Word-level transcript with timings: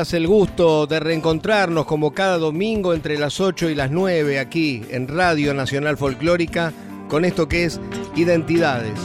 El 0.00 0.26
gusto 0.26 0.86
de 0.86 0.98
reencontrarnos 0.98 1.84
como 1.84 2.12
cada 2.12 2.38
domingo 2.38 2.94
entre 2.94 3.18
las 3.18 3.38
8 3.38 3.68
y 3.68 3.74
las 3.74 3.90
9 3.90 4.38
aquí 4.38 4.82
en 4.88 5.06
Radio 5.08 5.52
Nacional 5.52 5.98
Folclórica 5.98 6.72
con 7.06 7.26
esto 7.26 7.48
que 7.48 7.64
es 7.64 7.78
Identidades. 8.16 8.98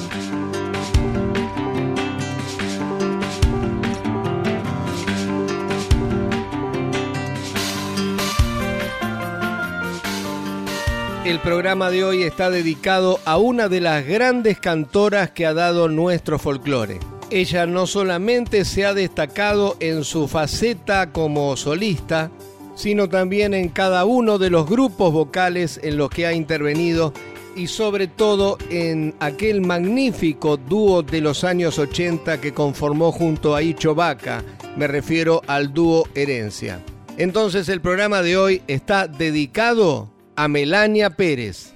El 11.25 11.39
programa 11.39 11.89
de 11.89 12.05
hoy 12.05 12.23
está 12.23 12.49
dedicado 12.49 13.19
a 13.25 13.37
una 13.37 13.67
de 13.67 13.81
las 13.81 14.05
grandes 14.05 14.61
cantoras 14.61 15.31
que 15.31 15.45
ha 15.45 15.53
dado 15.53 15.89
nuestro 15.89 16.39
folclore. 16.39 16.99
Ella 17.29 17.65
no 17.65 17.87
solamente 17.87 18.65
se 18.65 18.85
ha 18.85 18.93
destacado 18.93 19.77
en 19.79 20.03
su 20.03 20.27
faceta 20.27 21.11
como 21.11 21.57
solista, 21.57 22.29
sino 22.75 23.09
también 23.09 23.53
en 23.53 23.69
cada 23.69 24.05
uno 24.05 24.37
de 24.37 24.49
los 24.49 24.69
grupos 24.69 25.11
vocales 25.11 25.79
en 25.81 25.97
los 25.97 26.09
que 26.09 26.27
ha 26.27 26.33
intervenido 26.33 27.13
y 27.55 27.67
sobre 27.67 28.07
todo 28.07 28.57
en 28.69 29.15
aquel 29.19 29.61
magnífico 29.61 30.57
dúo 30.57 31.01
de 31.01 31.21
los 31.21 31.43
años 31.43 31.79
80 31.79 32.41
que 32.41 32.53
conformó 32.53 33.11
junto 33.11 33.55
a 33.55 33.61
Icho 33.63 33.95
Vaca, 33.95 34.43
me 34.75 34.87
refiero 34.87 35.41
al 35.47 35.73
dúo 35.73 36.07
Herencia. 36.13 36.81
Entonces 37.17 37.69
el 37.69 37.79
programa 37.79 38.21
de 38.21 38.37
hoy 38.37 38.61
está 38.67 39.07
dedicado 39.07 40.09
a 40.35 40.47
Melania 40.49 41.11
Pérez. 41.11 41.73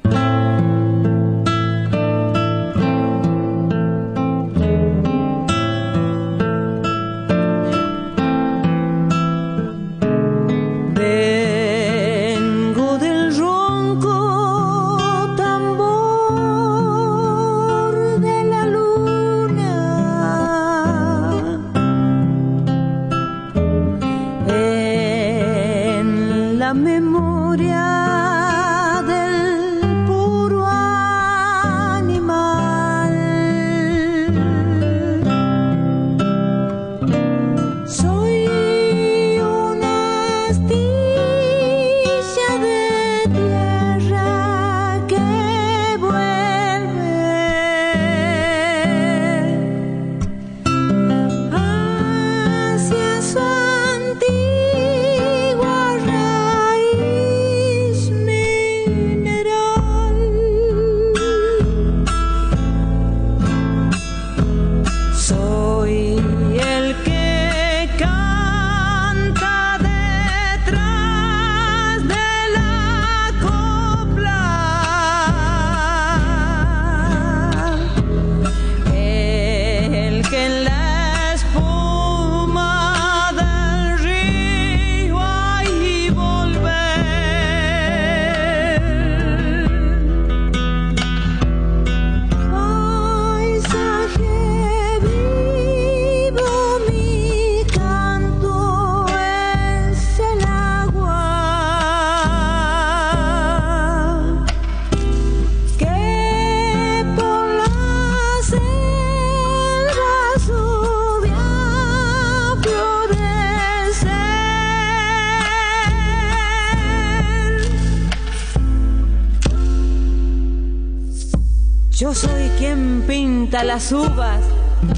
Las 123.52 123.92
uvas 123.92 124.42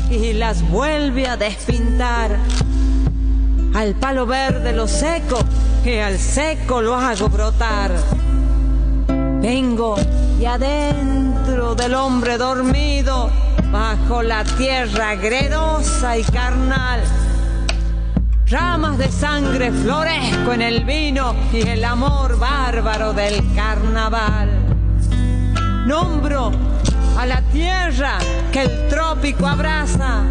y 0.10 0.34
las 0.34 0.62
vuelve 0.70 1.26
a 1.26 1.38
despintar. 1.38 2.38
Al 3.74 3.96
palo 3.96 4.26
verde 4.26 4.74
lo 4.74 4.88
seco 4.88 5.40
y 5.86 5.98
al 5.98 6.20
seco 6.20 6.82
lo 6.82 6.96
hago 6.96 7.30
brotar. 7.30 7.92
Vengo 9.42 9.96
y 10.40 10.46
adentro 10.46 11.76
del 11.76 11.96
hombre 11.96 12.38
dormido, 12.38 13.32
bajo 13.72 14.22
la 14.22 14.44
tierra 14.44 15.16
gredosa 15.16 16.18
y 16.18 16.24
carnal. 16.24 17.02
Ramas 18.48 18.98
de 18.98 19.10
sangre 19.10 19.72
florezco 19.72 20.52
en 20.52 20.62
el 20.62 20.84
vino 20.84 21.34
y 21.54 21.62
el 21.62 21.86
amor 21.86 22.38
bárbaro 22.38 23.14
del 23.14 23.42
carnaval. 23.56 24.50
Nombro 25.88 26.52
a 27.22 27.26
la 27.28 27.42
tierra 27.52 28.18
que 28.52 28.64
el 28.64 28.88
trópico 28.88 29.46
abraza, 29.46 30.24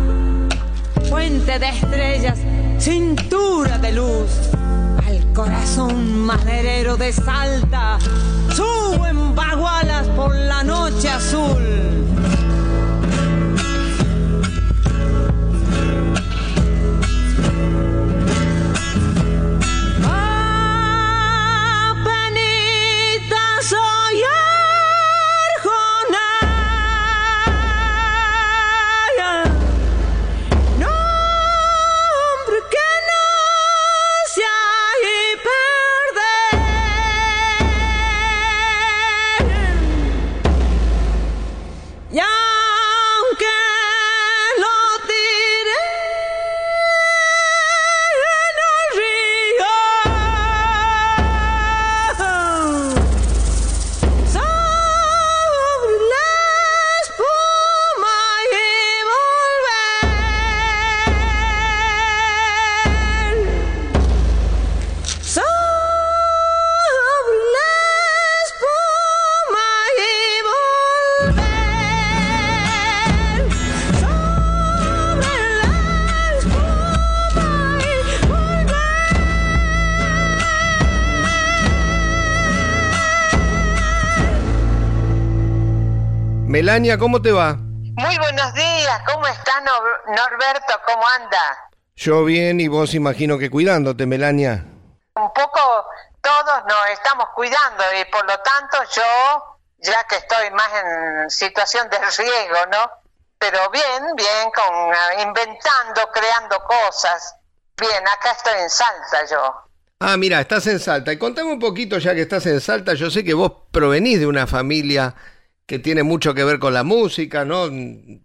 fuente 1.09 1.57
de 1.61 1.69
estrellas, 1.69 2.37
cintura 2.81 3.79
de 3.79 3.93
luz, 3.93 4.51
al 5.07 5.33
corazón 5.33 6.27
maderero 6.27 6.97
de 6.97 7.13
Salta, 7.13 7.97
subo 8.53 9.07
en 9.07 9.37
bagualas 9.37 10.09
por 10.09 10.35
la 10.35 10.65
noche 10.65 11.09
azul. 11.09 11.80
Melania, 86.71 86.99
¿cómo 86.99 87.21
te 87.21 87.33
va? 87.33 87.57
Muy 87.57 88.17
buenos 88.17 88.55
días, 88.55 89.03
¿cómo 89.05 89.27
está 89.27 89.61
Norberto? 89.61 90.81
¿Cómo 90.87 91.03
anda? 91.19 91.71
Yo 91.97 92.25
bien 92.25 92.61
y 92.61 92.69
vos 92.69 92.95
imagino 92.95 93.39
que 93.39 93.51
cuidándote, 93.51 94.07
Melania. 94.07 94.65
Un 95.17 95.33
poco 95.33 95.61
todos 96.21 96.63
nos 96.69 96.91
estamos 96.93 97.27
cuidando 97.35 97.83
y 98.01 98.05
por 98.13 98.25
lo 98.25 98.39
tanto 98.39 98.79
yo, 98.95 99.59
ya 99.79 100.05
que 100.05 100.15
estoy 100.15 100.49
más 100.53 100.69
en 100.85 101.31
situación 101.31 101.91
de 101.91 101.99
riesgo, 101.99 102.67
¿no? 102.71 102.89
Pero 103.37 103.69
bien, 103.71 104.15
bien, 104.15 104.53
con 104.55 104.95
ah, 104.95 105.23
inventando, 105.23 106.09
creando 106.15 106.57
cosas. 106.63 107.35
Bien, 107.81 108.07
acá 108.07 108.31
estoy 108.31 108.61
en 108.61 108.71
Salta 108.71 109.27
yo. 109.29 109.55
Ah, 109.99 110.17
mira, 110.17 110.41
estás 110.41 110.69
en 110.69 110.79
Salta. 110.79 111.13
Y 111.13 111.19
contame 111.19 111.51
un 111.51 111.59
poquito, 111.59 111.99
ya 111.99 112.15
que 112.15 112.21
estás 112.21 112.47
en 112.47 112.61
Salta, 112.61 112.95
yo 112.95 113.11
sé 113.11 113.25
que 113.25 113.35
vos 113.35 113.55
provenís 113.73 114.21
de 114.21 114.29
una 114.29 114.47
familia 114.47 115.17
que 115.71 115.79
tiene 115.79 116.03
mucho 116.03 116.35
que 116.35 116.43
ver 116.43 116.59
con 116.59 116.75
la 116.75 116.83
música, 116.83 117.45
¿no? 117.45 117.69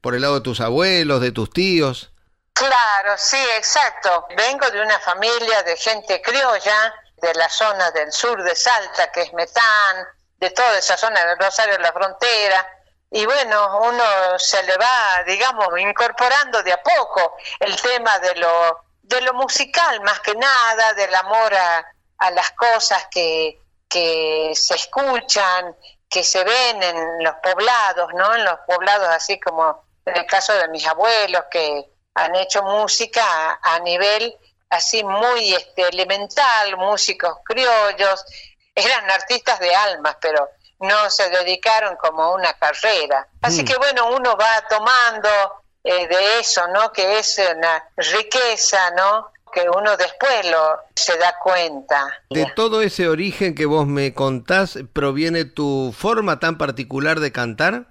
Por 0.02 0.16
el 0.16 0.24
lado 0.24 0.34
de 0.34 0.42
tus 0.42 0.62
abuelos, 0.62 1.22
de 1.22 1.32
tus 1.32 1.52
tíos. 1.52 2.12
Claro, 2.52 3.14
sí, 3.18 3.38
exacto. 3.56 4.26
Vengo 4.36 4.68
de 4.72 4.82
una 4.82 5.00
familia 5.00 5.62
de 5.62 5.78
gente 5.78 6.24
criolla, 6.24 6.96
de 7.18 7.36
la 7.36 7.48
zona 7.48 7.92
del 7.92 8.12
sur 8.12 8.42
de 8.42 8.56
Salta, 8.56 9.12
que 9.12 9.22
es 9.22 9.34
Metán, 9.34 10.08
de 10.38 10.50
toda 10.50 10.76
esa 10.80 10.98
zona 10.98 11.24
del 11.24 11.38
Rosario 11.38 11.76
de 11.76 11.84
la 11.84 11.94
Frontera. 11.94 12.68
Y 13.12 13.24
bueno, 13.28 13.80
uno 13.84 14.40
se 14.40 14.64
le 14.64 14.76
va, 14.78 15.22
digamos, 15.28 15.68
incorporando 15.78 16.64
de 16.64 16.74
a 16.74 16.82
poco 16.82 17.38
el 17.60 17.80
tema 17.80 18.18
de 18.18 18.38
lo, 18.38 18.80
de 19.04 19.22
lo 19.22 19.36
musical, 19.36 20.02
más 20.02 20.20
que 20.22 20.34
nada, 20.34 20.94
del 20.96 21.14
amor 21.14 21.54
a, 21.54 22.32
las 22.32 22.50
cosas 22.54 23.06
que, 23.12 23.60
que 23.88 24.52
se 24.56 24.74
escuchan, 24.74 25.76
que 26.16 26.24
se 26.24 26.46
ven 26.46 26.82
en 26.82 27.24
los 27.26 27.36
poblados, 27.44 28.08
¿no? 28.14 28.34
En 28.34 28.46
los 28.46 28.58
poblados 28.66 29.10
así 29.10 29.38
como 29.38 29.84
en 30.06 30.16
el 30.16 30.26
caso 30.26 30.54
de 30.54 30.70
mis 30.70 30.88
abuelos 30.88 31.44
que 31.52 31.92
han 32.14 32.34
hecho 32.36 32.64
música 32.64 33.60
a 33.62 33.80
nivel 33.80 34.34
así 34.70 35.04
muy 35.04 35.54
este, 35.54 35.90
elemental, 35.90 36.78
músicos 36.78 37.40
criollos, 37.44 38.24
eran 38.74 39.12
artistas 39.12 39.60
de 39.60 39.76
almas, 39.76 40.16
pero 40.22 40.48
no 40.80 41.10
se 41.10 41.30
dedicaron 41.30 41.98
como 41.98 42.32
una 42.32 42.54
carrera. 42.54 43.28
Así 43.42 43.64
mm. 43.64 43.66
que 43.66 43.76
bueno, 43.76 44.12
uno 44.12 44.38
va 44.38 44.66
tomando 44.70 45.30
eh, 45.84 46.08
de 46.08 46.40
eso, 46.40 46.66
¿no? 46.70 46.94
Que 46.94 47.20
es 47.20 47.42
una 47.58 47.90
riqueza, 47.98 48.90
¿no? 48.92 49.34
Que 49.56 49.70
uno 49.70 49.96
después 49.96 50.52
lo 50.52 50.80
se 50.94 51.18
da 51.18 51.34
cuenta. 51.42 52.22
De 52.30 52.46
todo 52.56 52.82
ese 52.82 53.08
origen 53.08 53.56
que 53.56 53.66
vos 53.66 53.88
me 53.88 54.14
contás, 54.14 54.78
¿proviene 54.92 55.46
tu 55.46 55.96
forma 55.98 56.40
tan 56.40 56.58
particular 56.58 57.22
de 57.22 57.32
cantar? 57.32 57.88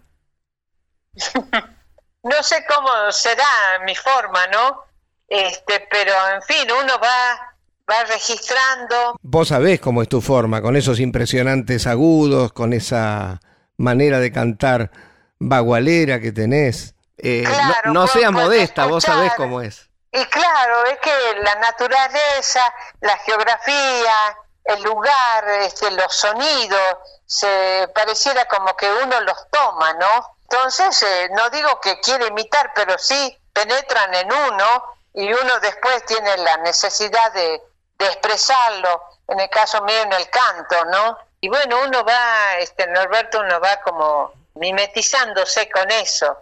no 2.22 2.42
sé 2.42 2.64
cómo 2.68 3.10
será 3.10 3.44
mi 3.86 3.94
forma, 3.94 4.46
¿no? 4.48 4.82
Este, 5.26 5.86
pero 5.90 6.12
en 6.34 6.42
fin, 6.42 6.70
uno 6.70 6.92
va, 7.02 7.56
va 7.90 8.04
registrando. 8.04 9.18
Vos 9.22 9.48
sabés 9.48 9.80
cómo 9.80 10.02
es 10.02 10.08
tu 10.08 10.20
forma, 10.20 10.60
con 10.60 10.76
esos 10.76 11.00
impresionantes 11.00 11.86
agudos, 11.86 12.52
con 12.52 12.74
esa 12.74 13.40
manera 13.78 14.20
de 14.20 14.30
cantar 14.30 14.90
bagualera 15.38 16.20
que 16.20 16.30
tenés. 16.30 16.94
Eh, 17.16 17.44
no, 17.86 18.06
sea 18.06 18.30
modesta, 18.30 18.86
vos 18.86 19.04
sabés 19.04 19.32
cómo 19.36 19.60
es. 19.62 19.88
Y 20.16 20.24
claro, 20.26 20.84
es 20.84 20.98
que 21.00 21.34
la 21.42 21.56
naturaleza, 21.56 22.72
la 23.00 23.18
geografía, 23.18 24.38
el 24.62 24.80
lugar, 24.84 25.48
este, 25.62 25.90
los 25.90 26.14
sonidos, 26.14 26.98
se 27.26 27.88
pareciera 27.92 28.44
como 28.44 28.76
que 28.76 28.88
uno 28.92 29.20
los 29.22 29.50
toma, 29.50 29.92
¿no? 29.94 30.36
Entonces, 30.42 31.02
eh, 31.02 31.30
no 31.32 31.50
digo 31.50 31.80
que 31.80 31.98
quiere 31.98 32.28
imitar, 32.28 32.70
pero 32.76 32.96
sí 32.96 33.36
penetran 33.52 34.14
en 34.14 34.32
uno 34.32 34.84
y 35.14 35.32
uno 35.32 35.58
después 35.60 36.06
tiene 36.06 36.36
la 36.36 36.58
necesidad 36.58 37.32
de, 37.32 37.60
de 37.98 38.06
expresarlo, 38.06 39.02
en 39.26 39.40
el 39.40 39.50
caso 39.50 39.82
mío 39.82 40.00
en 40.00 40.12
el 40.12 40.30
canto, 40.30 40.84
¿no? 40.92 41.18
Y 41.40 41.48
bueno, 41.48 41.80
uno 41.84 42.04
va, 42.04 42.58
este 42.58 42.86
Norberto, 42.86 43.40
uno 43.40 43.58
va 43.58 43.80
como 43.80 44.32
mimetizándose 44.54 45.68
con 45.68 45.90
eso. 45.90 46.36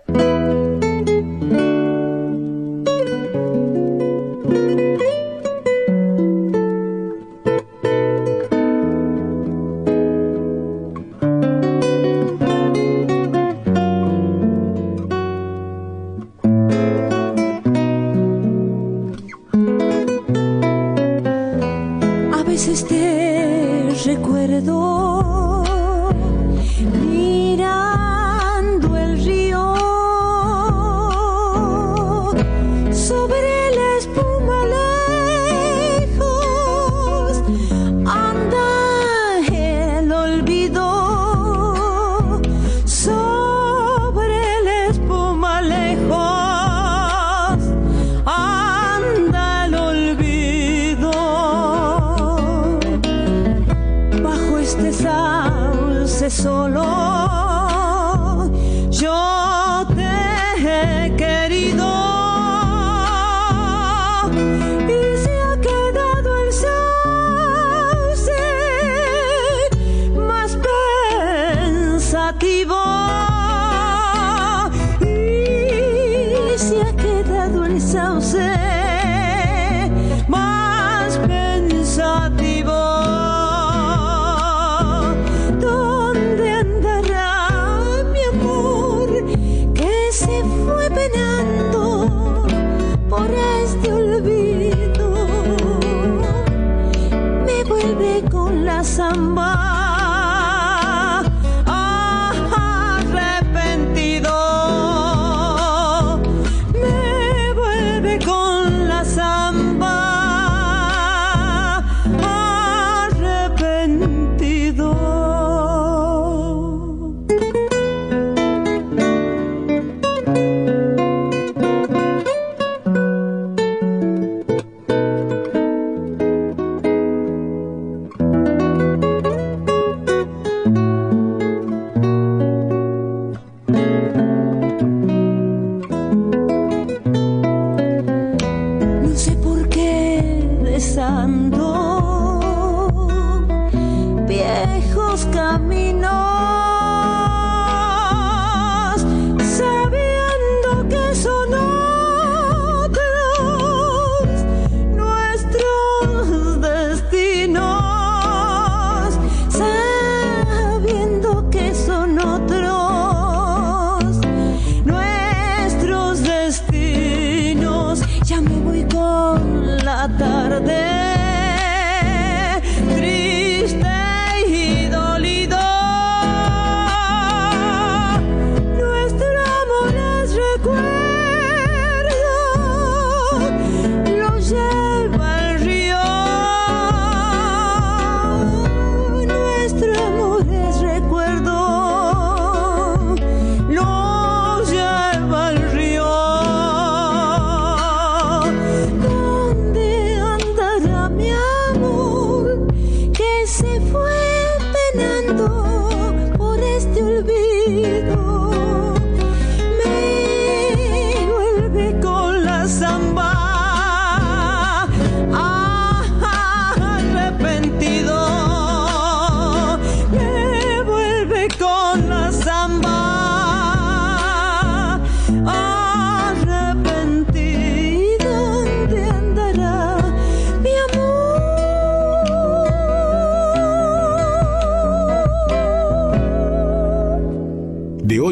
tarde 170.52 170.81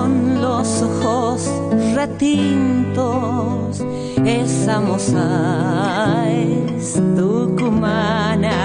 con 0.00 0.40
los 0.40 0.82
ojos 0.82 1.50
retintos, 1.94 3.84
esa 4.24 4.80
moza 4.80 6.24
es 6.30 6.94
tucumana. 7.16 8.56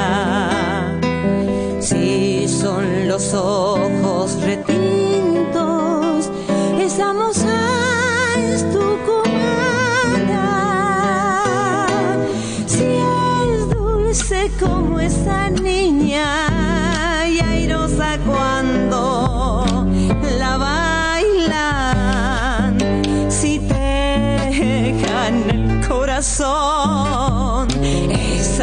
Si 1.81 2.47
son 2.47 3.09
los 3.09 3.33
ojos 3.33 4.37
retintos 4.43 4.64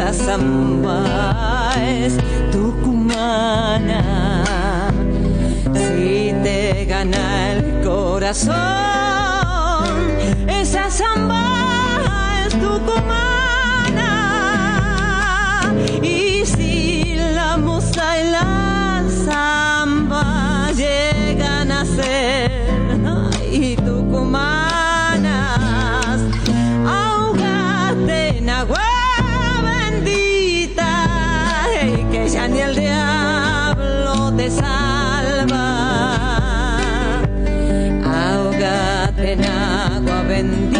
Esa 0.03 0.25
zamba 0.25 1.71
es 1.79 2.17
tucumana. 2.51 4.03
Si 5.73 6.35
te 6.43 6.85
gana 6.89 7.53
el 7.53 7.81
corazón, 7.81 8.53
esa 10.45 10.91
zamba 10.91 11.41
es 12.45 12.53
tu 12.59 12.79
tucumana. 12.79 13.32
en 39.33 39.45
agua 39.45 40.21
bendita. 40.27 40.72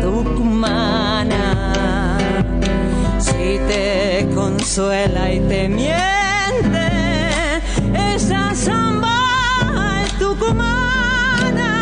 tucumana. 0.00 1.44
Si 3.18 3.58
te 3.68 4.28
consuela 4.34 5.32
y 5.32 5.40
te 5.40 5.68
miente, 5.68 6.88
esa 8.14 8.54
samba 8.54 9.18
es 10.04 10.12
tucumana. 10.18 11.72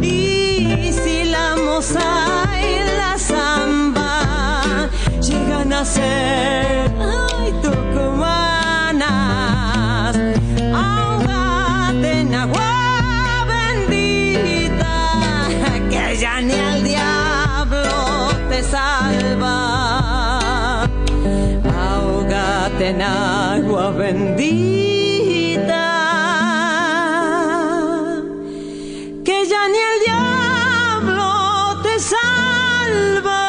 Y 0.00 0.92
si 0.92 1.24
la 1.24 1.56
moza 1.56 2.44
y 2.60 2.84
la 2.96 3.18
samba 3.18 4.88
llegan 5.20 5.72
a 5.72 5.84
ser 5.84 6.63
bendita, 24.04 25.86
que 29.24 29.46
ya 29.48 29.68
ni 29.68 29.78
el 29.78 29.98
diablo 30.04 31.80
te 31.82 31.98
salva. 31.98 33.42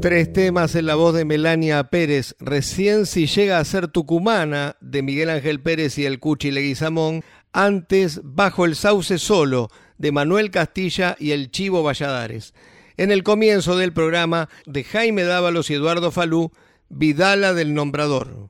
Tres 0.00 0.32
temas 0.32 0.76
en 0.76 0.86
la 0.86 0.94
voz 0.94 1.12
de 1.14 1.24
Melania 1.24 1.82
Pérez, 1.90 2.36
recién 2.38 3.06
si 3.06 3.26
llega 3.26 3.58
a 3.58 3.64
ser 3.64 3.88
tucumana, 3.88 4.76
de 4.80 5.02
Miguel 5.02 5.30
Ángel 5.30 5.60
Pérez 5.60 5.98
y 5.98 6.06
el 6.06 6.20
Cuchi 6.20 6.52
Leguizamón, 6.52 7.24
antes 7.52 8.20
Bajo 8.22 8.64
el 8.64 8.76
Sauce 8.76 9.18
Solo, 9.18 9.70
de 9.98 10.12
Manuel 10.12 10.52
Castilla 10.52 11.16
y 11.18 11.32
el 11.32 11.50
Chivo 11.50 11.82
Valladares. 11.82 12.54
En 12.96 13.10
el 13.10 13.22
comienzo 13.22 13.76
del 13.76 13.92
programa 13.92 14.48
de 14.64 14.84
Jaime 14.84 15.24
Dávalos 15.24 15.70
y 15.70 15.74
Eduardo 15.74 16.10
Falú, 16.10 16.52
Vidala 16.88 17.52
del 17.52 17.74
Nombrador. 17.74 18.48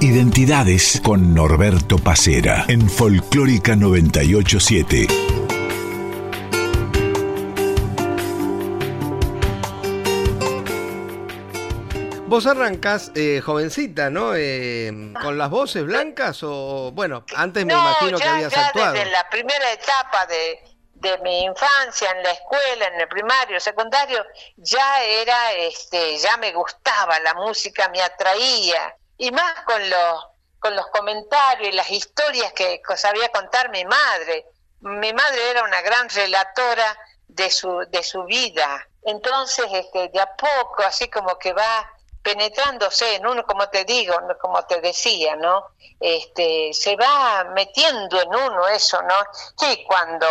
Identidades 0.00 1.00
con 1.04 1.32
Norberto 1.32 1.96
Pacera 1.96 2.64
en 2.66 2.90
Folclórica 2.90 3.76
987. 3.76 5.06
Vos 12.32 12.46
arrancás 12.46 13.12
eh, 13.14 13.42
jovencita, 13.44 14.08
¿no? 14.08 14.34
Eh, 14.34 14.90
con 15.20 15.36
las 15.36 15.50
voces 15.50 15.84
blancas 15.84 16.42
o, 16.42 16.90
bueno, 16.90 17.26
antes 17.36 17.66
me 17.66 17.74
imagino 17.74 18.16
que 18.16 18.24
habías 18.24 18.50
ya 18.50 18.68
actuado. 18.68 18.94
Desde 18.94 19.10
la 19.10 19.28
primera 19.28 19.70
etapa 19.70 20.24
de, 20.24 20.64
de 20.94 21.18
mi 21.18 21.42
infancia 21.42 22.10
en 22.10 22.22
la 22.22 22.30
escuela, 22.30 22.86
en 22.86 23.02
el 23.02 23.08
primario, 23.08 23.60
secundario, 23.60 24.24
ya 24.56 25.02
era, 25.02 25.52
este, 25.52 26.16
ya 26.16 26.38
me 26.38 26.54
gustaba 26.54 27.20
la 27.20 27.34
música, 27.34 27.90
me 27.90 28.00
atraía 28.00 28.96
y 29.18 29.30
más 29.30 29.52
con 29.66 29.90
los 29.90 30.26
con 30.58 30.74
los 30.74 30.86
comentarios 30.86 31.68
y 31.68 31.72
las 31.72 31.90
historias 31.90 32.54
que 32.54 32.80
sabía 32.96 33.28
contar 33.28 33.70
mi 33.70 33.84
madre. 33.84 34.46
Mi 34.80 35.12
madre 35.12 35.50
era 35.50 35.64
una 35.64 35.82
gran 35.82 36.08
relatora 36.08 36.96
de 37.28 37.50
su 37.50 37.84
de 37.90 38.02
su 38.02 38.24
vida. 38.24 38.88
Entonces, 39.02 39.66
este, 39.70 40.08
de 40.08 40.18
a 40.18 40.34
poco, 40.34 40.82
así 40.82 41.10
como 41.10 41.36
que 41.38 41.52
va 41.52 41.92
penetrándose 42.22 43.16
en 43.16 43.26
uno, 43.26 43.44
como 43.44 43.68
te 43.68 43.84
digo, 43.84 44.14
como 44.40 44.64
te 44.64 44.80
decía, 44.80 45.36
¿no? 45.36 45.66
Este, 45.98 46.70
se 46.72 46.96
va 46.96 47.44
metiendo 47.54 48.20
en 48.20 48.28
uno 48.28 48.68
eso, 48.68 49.02
¿no? 49.02 49.14
Y 49.68 49.84
cuando 49.84 50.26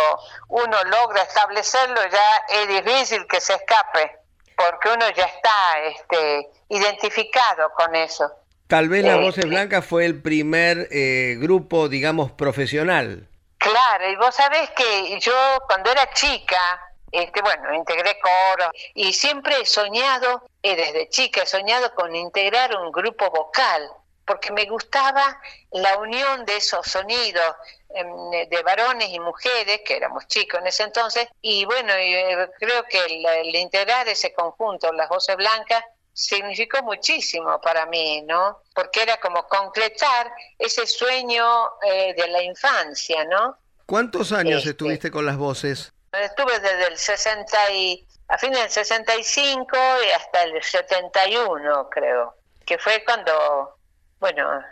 uno 0.48 0.84
logra 0.84 1.22
establecerlo 1.22 2.00
ya 2.10 2.60
es 2.60 2.68
difícil 2.68 3.26
que 3.26 3.40
se 3.40 3.54
escape, 3.54 4.18
porque 4.56 4.88
uno 4.90 5.08
ya 5.10 5.24
está 5.24 5.80
este, 5.84 6.50
identificado 6.68 7.70
con 7.76 7.94
eso. 7.94 8.30
Tal 8.66 8.88
vez 8.88 9.04
Las 9.04 9.18
Voces 9.18 9.44
Este, 9.44 9.48
Blancas 9.48 9.84
fue 9.84 10.06
el 10.06 10.22
primer 10.22 10.88
eh, 10.90 11.36
grupo, 11.38 11.88
digamos, 11.88 12.32
profesional. 12.32 13.28
Claro, 13.58 14.10
y 14.10 14.16
vos 14.16 14.34
sabés 14.34 14.70
que 14.70 15.20
yo 15.20 15.32
cuando 15.68 15.90
era 15.90 16.10
chica, 16.14 16.80
este, 17.12 17.42
bueno, 17.42 17.74
integré 17.74 18.18
coro 18.20 18.70
y 18.94 19.12
siempre 19.12 19.60
he 19.60 19.66
soñado, 19.66 20.44
eh, 20.62 20.74
desde 20.74 21.08
chica 21.08 21.42
he 21.42 21.46
soñado 21.46 21.94
con 21.94 22.14
integrar 22.16 22.76
un 22.76 22.90
grupo 22.90 23.30
vocal, 23.30 23.88
porque 24.24 24.50
me 24.52 24.64
gustaba 24.64 25.40
la 25.72 25.98
unión 25.98 26.44
de 26.44 26.56
esos 26.56 26.86
sonidos 26.86 27.54
em, 27.90 28.48
de 28.48 28.62
varones 28.62 29.10
y 29.10 29.20
mujeres, 29.20 29.82
que 29.84 29.96
éramos 29.96 30.26
chicos 30.26 30.60
en 30.60 30.66
ese 30.68 30.84
entonces, 30.84 31.28
y 31.40 31.64
bueno, 31.66 31.92
y, 31.98 32.14
eh, 32.14 32.50
creo 32.58 32.84
que 32.84 33.04
el, 33.04 33.26
el 33.26 33.54
integrar 33.56 34.08
ese 34.08 34.32
conjunto, 34.32 34.92
las 34.92 35.08
voces 35.08 35.36
blancas, 35.36 35.84
significó 36.14 36.82
muchísimo 36.82 37.60
para 37.60 37.86
mí, 37.86 38.22
¿no? 38.22 38.58
Porque 38.74 39.02
era 39.02 39.18
como 39.18 39.46
concretar 39.48 40.32
ese 40.58 40.86
sueño 40.86 41.44
eh, 41.82 42.14
de 42.14 42.28
la 42.28 42.42
infancia, 42.42 43.24
¿no? 43.24 43.56
¿Cuántos 43.86 44.32
años 44.32 44.58
Este. 44.58 44.70
estuviste 44.70 45.10
con 45.10 45.26
las 45.26 45.36
voces? 45.36 45.92
Estuve 46.12 46.58
desde 46.60 46.88
el 46.88 46.96
60 46.96 47.70
y, 47.72 48.06
a 48.28 48.38
fines 48.38 48.60
del 48.60 48.70
65 48.70 49.76
y 50.06 50.10
hasta 50.10 50.42
el 50.44 50.62
71, 50.62 51.88
creo, 51.90 52.34
que 52.66 52.78
fue 52.78 53.02
cuando, 53.04 53.76
bueno, 54.20 54.62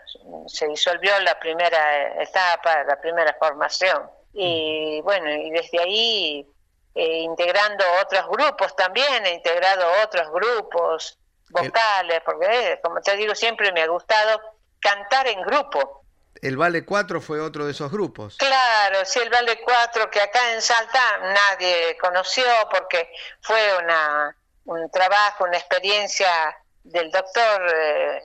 se 0.47 0.69
disolvió 0.69 1.19
la 1.21 1.39
primera 1.39 2.23
etapa, 2.23 2.85
la 2.85 3.01
primera 3.01 3.35
formación. 3.39 4.09
Y 4.33 5.01
bueno, 5.03 5.31
y 5.31 5.51
desde 5.51 5.81
ahí 5.81 6.47
eh, 6.95 7.19
integrando 7.21 7.85
otros 8.03 8.29
grupos 8.29 8.77
también, 8.77 9.27
he 9.27 9.35
integrado 9.35 9.87
otros 10.05 10.31
grupos 10.31 11.19
vocales, 11.51 12.21
porque 12.25 12.73
eh, 12.73 12.81
como 12.83 13.01
te 13.01 13.17
digo, 13.17 13.35
siempre 13.35 13.73
me 13.73 13.83
ha 13.83 13.87
gustado 13.89 14.41
cantar 14.79 15.27
en 15.27 15.43
grupo. 15.43 16.00
El 16.43 16.57
Vale 16.57 16.85
4 16.85 17.21
fue 17.21 17.41
otro 17.41 17.67
de 17.67 17.73
esos 17.73 17.91
grupos. 17.93 18.37
Claro, 18.37 19.05
sí, 19.05 19.19
el 19.21 19.31
Vale 19.31 19.61
4 19.63 20.11
que 20.11 20.21
acá 20.21 20.53
en 20.53 20.63
Salta 20.63 21.19
nadie 21.19 21.97
conoció 22.01 22.45
porque 22.71 23.11
fue 23.43 23.77
una, 23.83 24.37
un 24.65 24.91
trabajo, 24.91 25.45
una 25.45 25.59
experiencia 25.59 26.57
del 26.83 27.11
doctor 27.11 27.67
eh, 27.75 28.23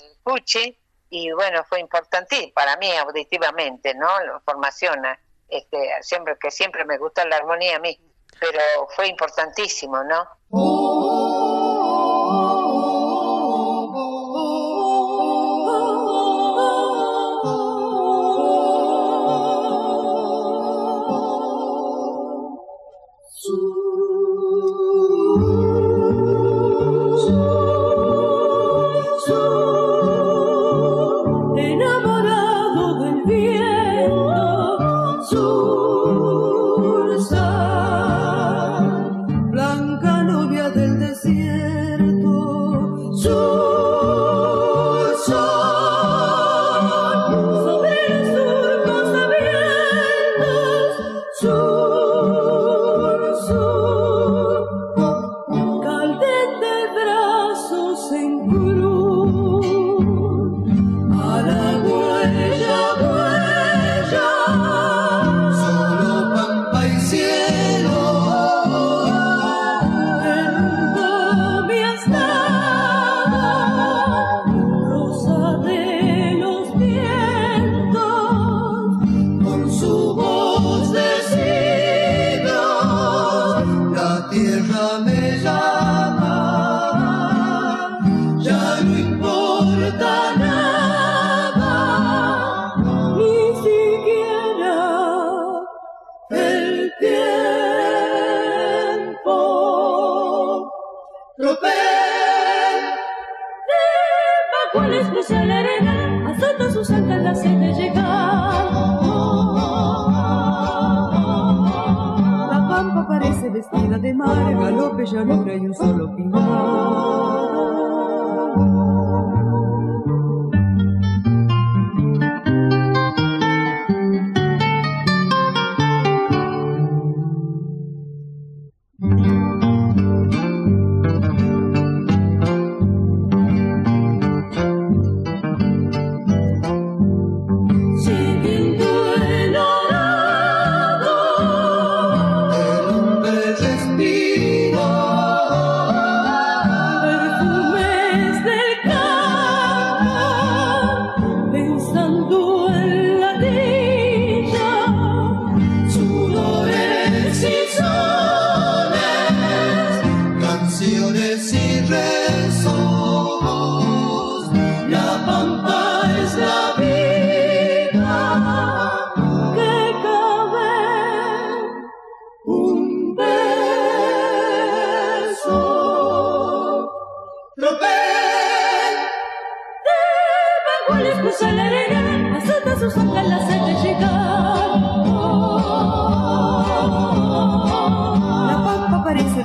y 1.09 1.31
bueno, 1.31 1.63
fue 1.65 1.79
importante 1.79 2.51
para 2.53 2.77
mí 2.77 2.91
auditivamente, 2.95 3.93
¿no? 3.93 4.07
La 4.21 4.39
formación, 4.41 5.01
este, 5.47 5.89
siempre 6.01 6.35
que 6.39 6.51
siempre 6.51 6.83
me 6.83 6.97
gusta 6.97 7.25
la 7.25 7.37
armonía 7.37 7.77
a 7.77 7.79
mí, 7.79 7.97
pero 8.39 8.59
fue 8.95 9.07
importantísimo, 9.07 10.03
¿no? 10.03 10.27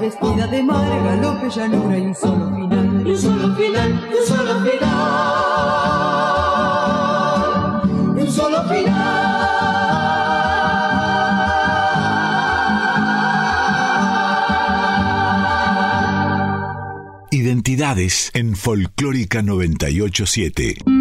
vestida 0.00 0.46
de 0.46 0.62
mar, 0.62 0.88
galope, 1.04 1.50
llanura 1.50 1.98
y 1.98 2.06
un 2.06 2.14
solo 2.14 2.54
final. 2.54 3.06
Y 3.06 3.10
un 3.10 3.18
solo 3.18 3.54
final, 3.54 4.08
y 4.10 4.14
un 4.14 4.26
solo 4.26 4.60
final. 4.64 4.90
Y 8.16 8.20
un 8.22 8.32
solo 8.32 8.62
final. 8.64 9.00
Identidades 17.30 18.30
en 18.34 18.56
Folclórica 18.56 19.42
987. 19.42 20.99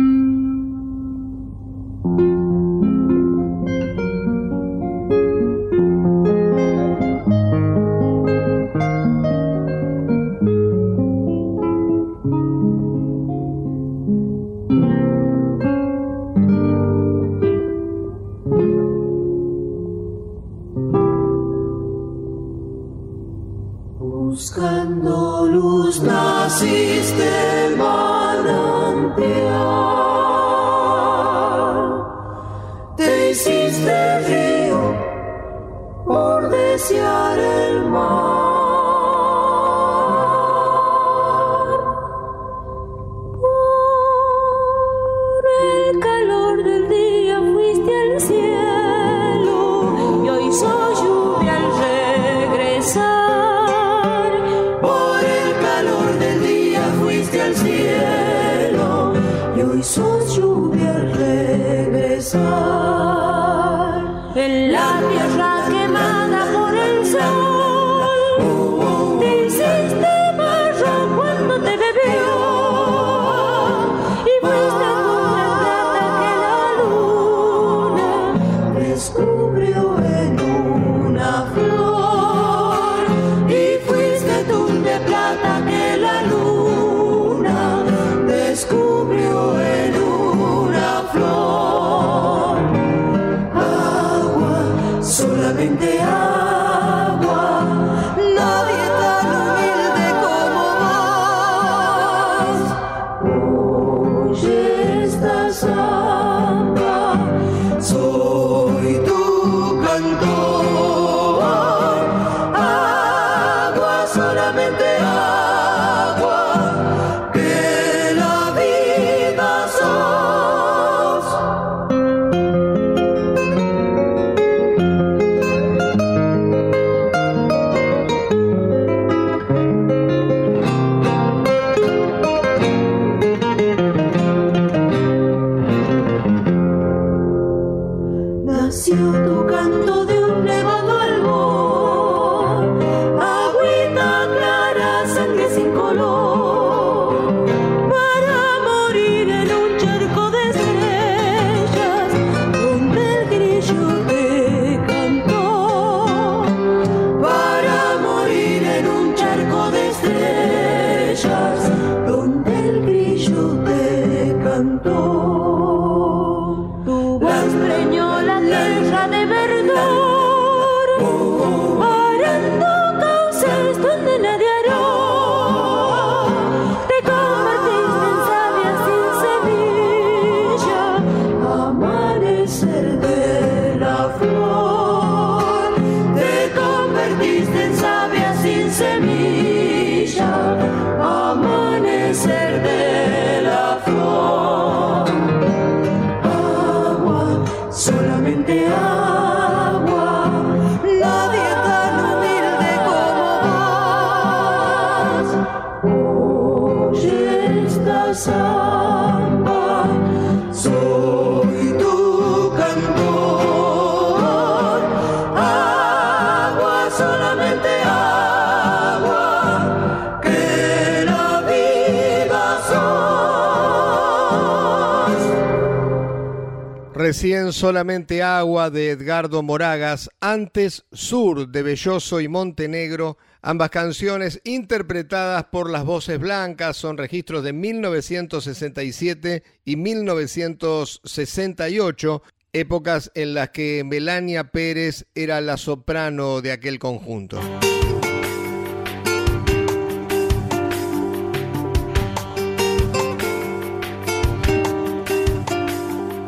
recién 227.19 227.51
Solamente 227.51 228.23
Agua 228.23 228.69
de 228.69 228.91
Edgardo 228.91 229.43
Moragas, 229.43 230.09
antes 230.21 230.85
Sur 230.93 231.49
de 231.49 231.63
Belloso 231.63 232.21
y 232.21 232.29
Montenegro, 232.29 233.17
ambas 233.41 233.71
canciones 233.71 234.39
interpretadas 234.45 235.43
por 235.51 235.69
las 235.69 235.83
voces 235.83 236.17
blancas, 236.17 236.77
son 236.77 236.97
registros 236.97 237.43
de 237.43 237.51
1967 237.51 239.43
y 239.65 239.75
1968, 239.75 242.23
épocas 242.53 243.11
en 243.15 243.33
las 243.33 243.49
que 243.49 243.83
Melania 243.83 244.45
Pérez 244.45 245.05
era 245.13 245.41
la 245.41 245.57
soprano 245.57 246.39
de 246.39 246.53
aquel 246.53 246.79
conjunto. 246.79 247.41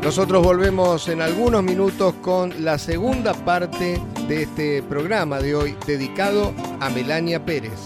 Nosotros 0.04 0.44
volvemos 0.44 1.08
en 1.10 1.22
algunos 1.22 1.62
minutos 1.62 2.16
con 2.22 2.64
la 2.64 2.80
segunda 2.80 3.34
parte 3.34 4.02
de 4.28 4.44
este 4.44 4.82
programa 4.82 5.40
de 5.40 5.54
hoy 5.54 5.78
dedicado 5.86 6.54
a 6.80 6.90
Melania 6.90 7.46
Pérez. 7.46 7.80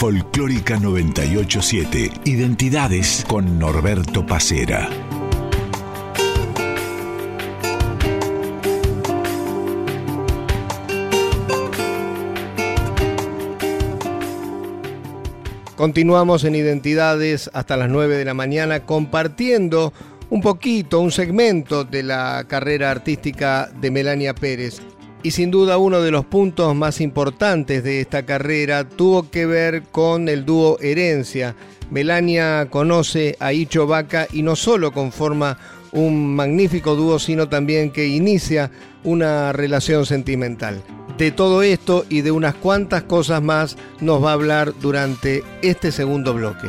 Folclórica 0.00 0.78
987. 0.78 2.10
Identidades 2.24 3.22
con 3.28 3.58
Norberto 3.58 4.24
Pacera. 4.24 4.88
Continuamos 15.76 16.44
en 16.44 16.54
Identidades 16.54 17.50
hasta 17.52 17.76
las 17.76 17.90
9 17.90 18.16
de 18.16 18.24
la 18.24 18.32
mañana 18.32 18.86
compartiendo 18.86 19.92
un 20.30 20.40
poquito, 20.40 21.00
un 21.00 21.12
segmento 21.12 21.84
de 21.84 22.04
la 22.04 22.46
carrera 22.48 22.90
artística 22.90 23.68
de 23.78 23.90
Melania 23.90 24.34
Pérez. 24.34 24.80
Y 25.22 25.32
sin 25.32 25.50
duda 25.50 25.76
uno 25.76 26.00
de 26.00 26.10
los 26.10 26.24
puntos 26.24 26.74
más 26.74 27.00
importantes 27.00 27.84
de 27.84 28.00
esta 28.00 28.24
carrera 28.24 28.88
tuvo 28.88 29.30
que 29.30 29.44
ver 29.44 29.82
con 29.82 30.28
el 30.28 30.46
dúo 30.46 30.78
Herencia. 30.80 31.54
Melania 31.90 32.68
conoce 32.70 33.36
a 33.38 33.52
Icho 33.52 33.86
Vaca 33.86 34.26
y 34.32 34.42
no 34.42 34.56
solo 34.56 34.92
conforma 34.92 35.58
un 35.92 36.34
magnífico 36.34 36.94
dúo, 36.94 37.18
sino 37.18 37.48
también 37.48 37.90
que 37.90 38.06
inicia 38.06 38.70
una 39.04 39.52
relación 39.52 40.06
sentimental. 40.06 40.82
De 41.18 41.32
todo 41.32 41.62
esto 41.62 42.06
y 42.08 42.22
de 42.22 42.30
unas 42.30 42.54
cuantas 42.54 43.02
cosas 43.02 43.42
más 43.42 43.76
nos 44.00 44.24
va 44.24 44.30
a 44.30 44.34
hablar 44.34 44.72
durante 44.80 45.42
este 45.60 45.92
segundo 45.92 46.32
bloque. 46.32 46.68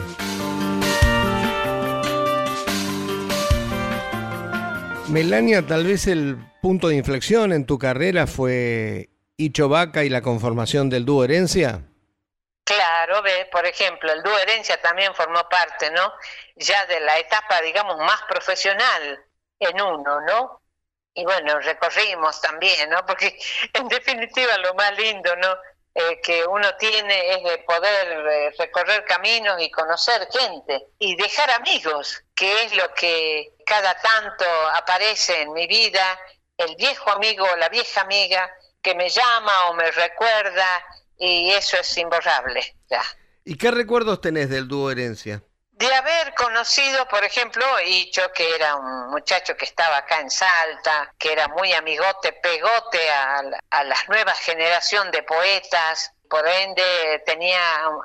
Melania, 5.08 5.66
tal 5.66 5.86
vez 5.86 6.08
el 6.08 6.38
punto 6.62 6.90
de 6.90 6.96
inflexión 6.96 7.52
en 7.52 7.66
tu 7.66 7.80
carrera 7.80 8.28
fue 8.28 9.10
Icho 9.36 9.68
Vaca 9.68 10.04
y 10.04 10.10
la 10.10 10.22
conformación 10.22 10.90
del 10.90 11.06
dúo 11.06 11.24
Herencia. 11.24 11.82
Claro, 12.64 13.22
ve, 13.24 13.50
por 13.52 13.66
ejemplo, 13.66 14.12
el 14.14 14.22
dúo 14.22 14.38
Herencia 14.38 14.80
también 14.80 15.14
formó 15.16 15.50
parte, 15.50 15.90
¿no? 15.92 16.14
Ya 16.56 16.86
de 16.86 17.00
la 17.00 17.18
etapa, 17.18 17.60
digamos, 17.62 17.98
más 17.98 18.22
profesional 18.30 19.26
en 19.60 19.82
uno, 19.82 20.22
¿no? 20.22 20.62
Y 21.14 21.26
bueno, 21.26 21.60
recorrimos 21.60 22.40
también, 22.40 22.90
¿no? 22.90 23.06
Porque 23.06 23.38
en 23.74 23.88
definitiva 23.88 24.58
lo 24.60 24.74
más 24.76 24.96
lindo, 24.98 25.36
¿no? 25.38 25.58
Eh, 25.94 26.22
que 26.22 26.46
uno 26.46 26.74
tiene 26.78 27.34
es 27.34 27.44
de 27.44 27.58
poder 27.64 28.26
eh, 28.32 28.56
recorrer 28.58 29.04
caminos 29.04 29.62
y 29.62 29.70
conocer 29.70 30.26
gente 30.32 30.86
y 31.00 31.18
dejar 31.18 31.52
amigos, 31.52 32.24
que 32.34 32.64
es 32.64 32.76
lo 32.78 32.94
que 32.94 33.56
cada 33.66 33.94
tanto 34.00 34.46
aparece 34.74 35.42
en 35.42 35.52
mi 35.52 35.68
vida, 35.68 36.18
el 36.62 36.76
viejo 36.76 37.12
amigo 37.12 37.46
o 37.52 37.56
la 37.58 37.70
vieja 37.70 38.02
amiga 38.02 38.50
que 38.82 38.96
me 38.96 39.10
llama 39.10 39.70
o 39.70 39.74
me 39.74 39.92
recuerda 39.92 40.84
y 41.18 41.52
eso 41.52 41.78
es 41.78 41.98
imborrable. 41.98 42.76
Ya. 42.90 43.04
¿Y 43.46 43.56
qué 43.58 43.72
recuerdos 43.72 44.22
tenés 44.22 44.50
del 44.50 44.68
dúo 44.68 44.92
Herencia? 44.92 45.44
De 45.72 45.92
haber 45.94 46.36
conocido, 46.36 47.08
por 47.08 47.24
ejemplo, 47.24 47.66
Icho, 47.84 48.32
que 48.34 48.56
era 48.56 48.76
un 48.76 49.10
muchacho 49.10 49.56
que 49.58 49.66
estaba 49.66 49.98
acá 49.98 50.20
en 50.20 50.30
Salta, 50.30 51.14
que 51.18 51.32
era 51.32 51.48
muy 51.48 51.74
amigote, 51.74 52.34
pegote 52.34 53.10
a, 53.10 53.42
a 53.72 53.84
la 53.84 53.98
nueva 54.08 54.36
generación 54.36 55.10
de 55.10 55.24
poetas, 55.24 56.14
por 56.30 56.48
ende 56.48 57.22
tenía 57.26 57.60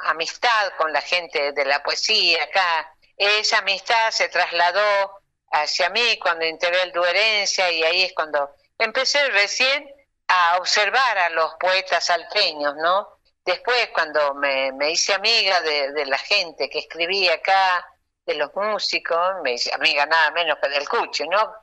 amistad 0.04 0.72
con 0.78 0.92
la 0.92 1.00
gente 1.00 1.52
de 1.52 1.64
la 1.64 1.82
poesía 1.82 2.44
acá. 2.44 2.92
Esa 3.16 3.58
amistad 3.58 4.10
se 4.10 4.28
trasladó 4.28 5.22
hacia 5.62 5.90
mí 5.90 6.18
cuando 6.18 6.44
integré 6.44 6.82
el 6.82 6.92
Duerencia 6.92 7.70
y 7.70 7.82
ahí 7.82 8.02
es 8.02 8.12
cuando 8.14 8.54
empecé 8.78 9.28
recién 9.30 9.88
a 10.28 10.56
observar 10.58 11.18
a 11.18 11.30
los 11.30 11.54
poetas 11.54 12.04
salteños, 12.04 12.74
¿no? 12.76 13.16
Después, 13.44 13.90
cuando 13.94 14.34
me, 14.34 14.90
hice 14.90 15.14
amiga 15.14 15.60
de, 15.60 16.04
la 16.06 16.18
gente 16.18 16.68
que 16.68 16.80
escribía 16.80 17.34
acá, 17.34 17.86
de 18.26 18.34
los 18.34 18.52
músicos, 18.56 19.36
me 19.44 19.52
hice 19.52 19.72
amiga 19.72 20.04
nada 20.04 20.32
menos 20.32 20.58
que 20.60 20.68
del 20.68 20.88
Cuche, 20.88 21.26
¿no? 21.28 21.54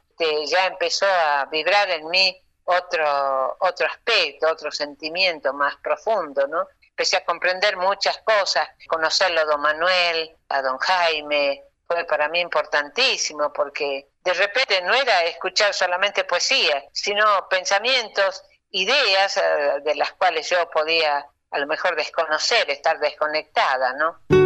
ya 0.46 0.68
empezó 0.68 1.06
a 1.06 1.46
vibrar 1.52 1.90
en 1.90 2.08
mí 2.08 2.42
otro, 2.64 3.58
otro 3.60 3.88
aspecto, 3.88 4.50
otro 4.50 4.72
sentimiento 4.72 5.52
más 5.52 5.76
profundo, 5.78 6.48
¿no? 6.48 6.66
Empecé 6.82 7.18
a 7.18 7.26
comprender 7.26 7.76
muchas 7.76 8.20
cosas, 8.20 8.70
conocerlo 8.88 9.42
a 9.42 9.46
don 9.46 9.60
Manuel, 9.60 10.38
a 10.48 10.62
don 10.62 10.78
Jaime, 10.78 11.64
fue 11.94 12.06
para 12.06 12.28
mí 12.30 12.40
importantísimo 12.40 13.54
porque 13.54 14.10
de 14.24 14.34
repente 14.34 14.82
no 14.82 14.94
era 14.94 15.24
escuchar 15.24 15.74
solamente 15.74 16.24
poesía, 16.24 16.84
sino 16.92 17.48
pensamientos, 17.50 18.44
ideas 18.72 19.38
eh, 19.38 19.82
de 19.84 19.96
las 19.96 20.14
cuales 20.14 20.50
yo 20.50 20.70
podía 20.70 21.26
a 21.52 21.60
lo 21.60 21.68
mejor 21.68 21.96
desconocer, 21.96 22.70
estar 22.72 23.00
desconectada, 23.00 23.94
¿no? 23.94 24.43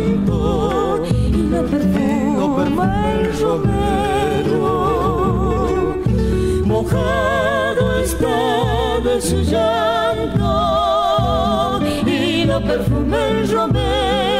Llanto 0.00 1.02
y 1.04 1.32
lo 1.50 1.62
perfuma 1.66 3.12
el 3.12 3.40
romero. 3.40 4.66
Mojado 6.64 8.00
está 8.00 9.00
de 9.04 9.20
su 9.20 9.42
llanto 9.42 10.50
y 12.06 12.44
lo 12.44 12.60
perfuma 12.62 13.26
el 13.28 13.48
romero. 13.50 14.39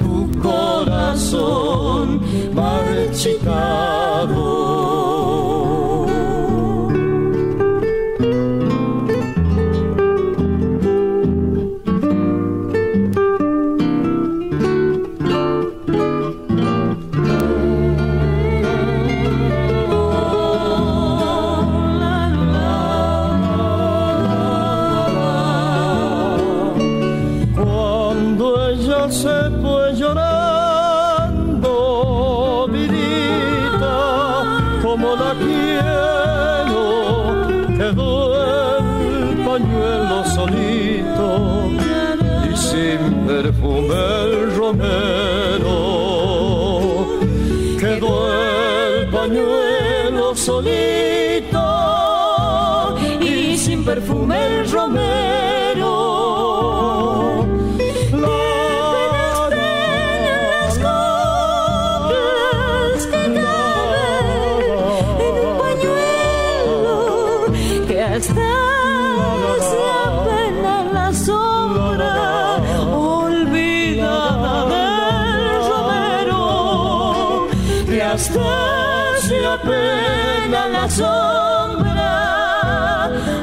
Anastasio 78.11 79.57
pena 79.63 80.67
la 80.67 80.89
sombra 80.89 82.11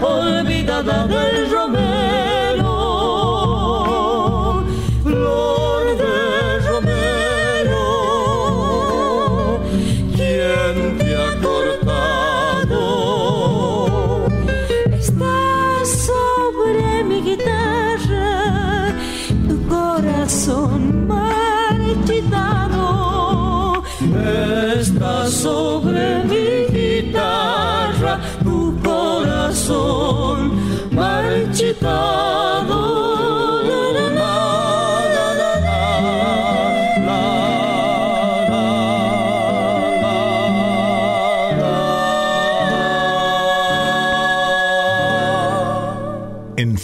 olvidada 0.03 1.07
del 1.07 1.38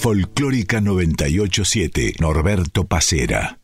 Folclórica 0.05 0.83
987, 0.83 2.17
Norberto 2.21 2.87
Pacera. 2.87 3.64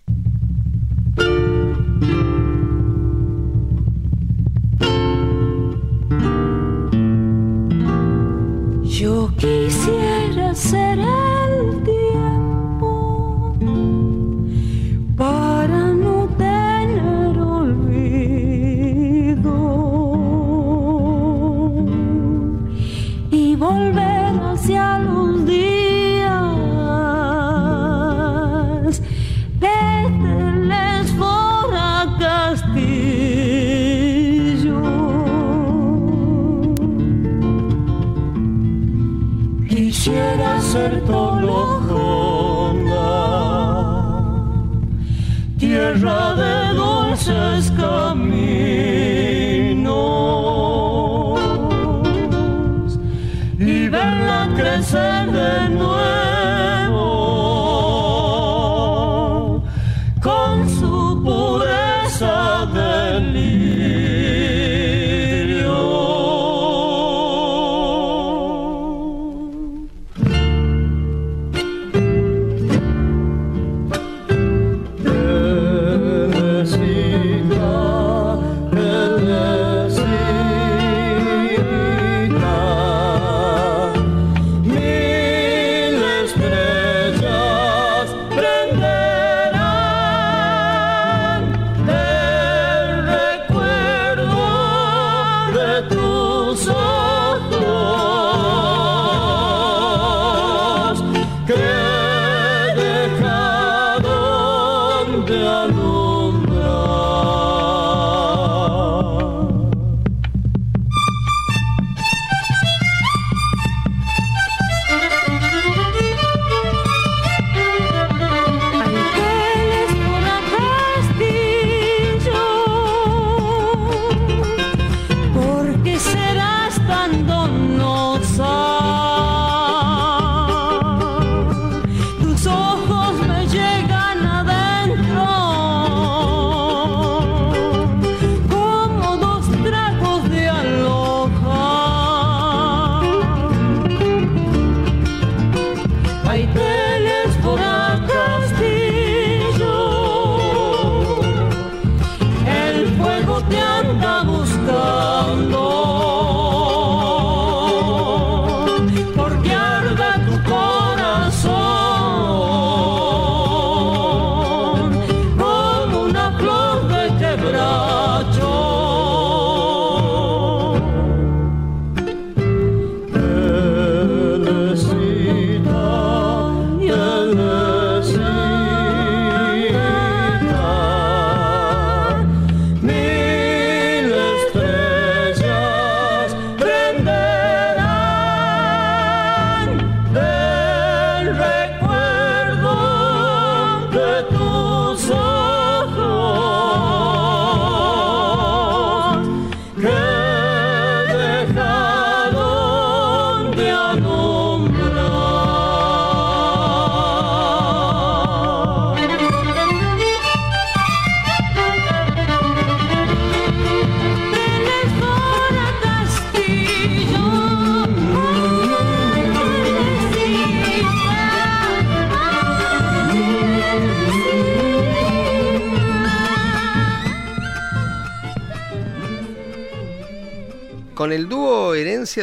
y 53.61 53.89
verla 53.89 54.49
crecer 54.57 55.31
de 55.31 55.69
nuevo. 55.69 56.20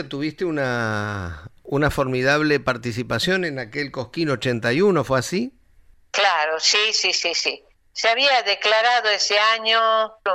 Tuviste 0.09 0.45
una, 0.45 1.49
una 1.63 1.89
formidable 1.89 2.59
participación 2.59 3.45
en 3.45 3.59
aquel 3.59 3.91
Cosquín 3.91 4.29
81, 4.29 5.03
¿fue 5.03 5.19
así? 5.19 5.53
Claro, 6.11 6.59
sí, 6.59 6.91
sí, 6.93 7.13
sí, 7.13 7.33
sí. 7.33 7.63
Se 7.93 8.09
había 8.09 8.43
declarado 8.43 9.09
ese 9.09 9.39
año 9.39 9.79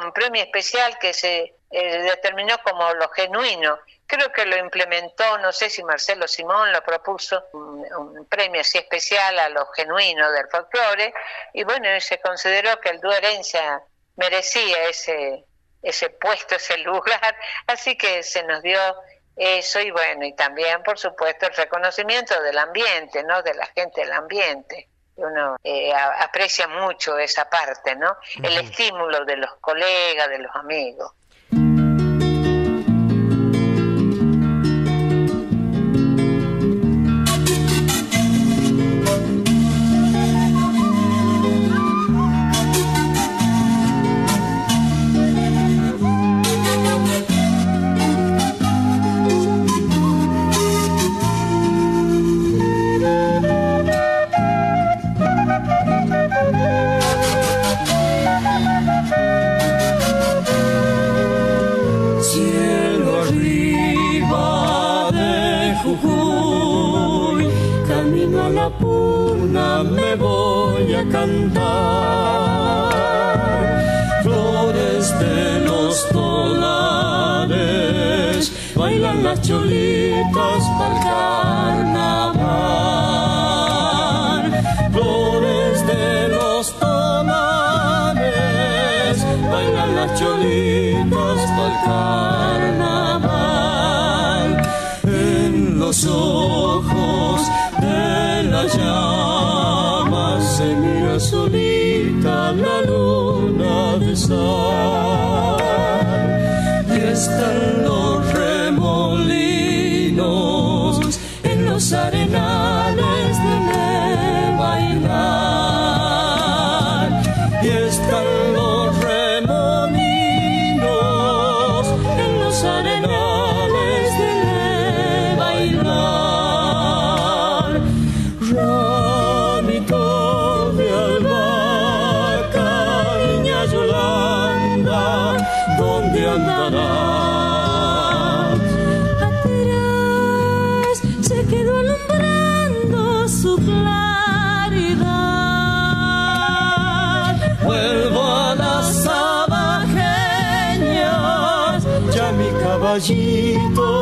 un 0.03 0.13
premio 0.13 0.43
especial 0.43 0.99
que 0.99 1.13
se 1.13 1.55
eh, 1.71 1.99
determinó 2.03 2.57
como 2.63 2.93
lo 2.95 3.09
genuino. 3.11 3.79
Creo 4.07 4.33
que 4.33 4.47
lo 4.47 4.57
implementó, 4.57 5.39
no 5.39 5.53
sé 5.53 5.71
si 5.71 5.83
Marcelo 5.85 6.27
Simón 6.27 6.73
lo 6.73 6.83
propuso, 6.83 7.45
un, 7.53 8.27
premio 8.27 8.63
así 8.63 8.79
especial 8.79 9.39
a 9.39 9.49
lo 9.49 9.67
genuino 9.73 10.31
del 10.33 10.49
folclore, 10.49 11.13
y 11.53 11.65
bueno, 11.65 11.89
se 12.01 12.19
consideró 12.21 12.81
que 12.81 12.91
el 12.91 13.01
dúo 13.01 13.13
Herencia 13.13 13.83
merecía 14.17 14.89
ese, 14.89 15.45
ese 15.83 16.11
puesto, 16.11 16.57
ese 16.57 16.79
lugar, 16.85 17.37
así 17.67 17.97
que 17.97 18.23
se 18.23 18.43
nos 18.45 18.63
dio 18.63 18.79
eso 19.37 19.81
y 19.81 19.91
bueno, 19.91 20.25
y 20.25 20.35
también 20.35 20.83
por 20.83 20.99
supuesto 20.99 21.47
el 21.47 21.55
reconocimiento 21.55 22.41
del 22.43 22.59
ambiente, 22.59 23.23
¿no? 23.25 23.43
De 23.43 23.55
la 23.55 23.67
gente 23.67 24.03
del 24.03 24.13
ambiente. 24.13 24.89
Uno 25.17 25.57
eh, 25.63 25.93
aprecia 25.95 26.69
mucho 26.69 27.19
esa 27.19 27.49
parte, 27.49 27.95
¿no? 27.97 28.17
El 28.43 28.57
estímulo 28.57 29.25
de 29.25 29.37
los 29.37 29.55
colegas, 29.57 30.29
de 30.29 30.39
los 30.39 30.55
amigos. 30.57 31.13
cantar. 71.11 71.82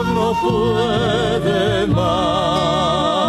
No 0.04 0.34
puede 0.42 1.86
más. 1.86 3.19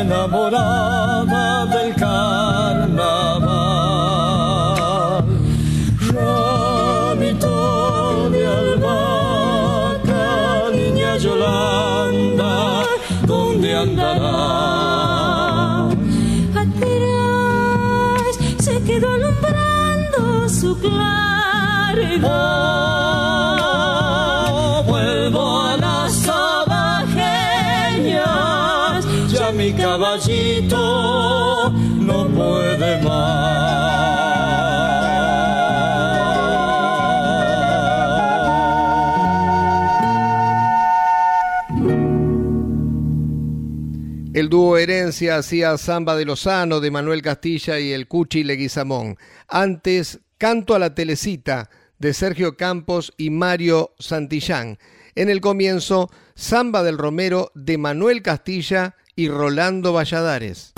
Enamorada 0.00 1.66
del 1.66 1.94
carnaval. 1.94 3.00
Ramito 6.14 7.56
de 8.30 8.46
albahaca, 8.46 10.24
niña 10.72 11.16
Yolanda, 11.18 12.82
¿dónde 13.26 13.68
andará? 13.76 14.30
Atrás 16.62 18.32
se 18.58 18.82
quedó 18.82 19.08
alumbrando 19.12 20.48
su 20.48 20.78
claridad. 20.78 22.20
Hacía 45.10 45.76
Samba 45.76 46.16
de 46.16 46.24
Lozano, 46.24 46.80
de 46.80 46.90
Manuel 46.90 47.22
Castilla 47.22 47.78
y 47.78 47.92
el 47.92 48.06
Cuchi 48.08 48.44
Leguizamón. 48.44 49.16
Antes, 49.48 50.20
Canto 50.38 50.74
a 50.74 50.78
la 50.78 50.94
Telecita, 50.94 51.68
de 51.98 52.14
Sergio 52.14 52.56
Campos 52.56 53.12
y 53.18 53.30
Mario 53.30 53.94
Santillán. 53.98 54.78
En 55.14 55.28
el 55.28 55.40
comienzo, 55.40 56.10
Samba 56.34 56.82
del 56.82 56.96
Romero, 56.96 57.50
de 57.54 57.76
Manuel 57.76 58.22
Castilla 58.22 58.96
y 59.16 59.28
Rolando 59.28 59.92
Valladares. 59.92 60.72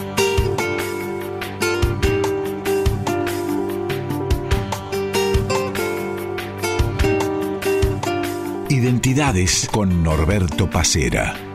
Identidades 8.69 9.69
con 9.71 10.03
Norberto 10.03 10.69
Pacera. 10.69 11.52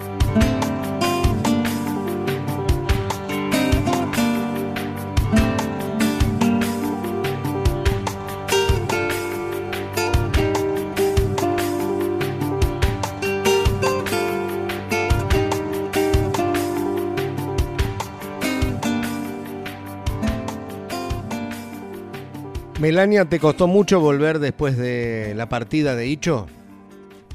Melania, 22.80 23.26
¿te 23.26 23.40
costó 23.40 23.66
mucho 23.66 24.00
volver 24.00 24.38
después 24.38 24.78
de 24.78 25.34
la 25.36 25.48
partida 25.48 25.96
de 25.96 26.06
Hicho? 26.06 26.48